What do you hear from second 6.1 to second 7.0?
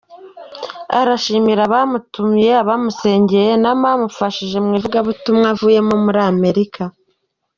Amerika.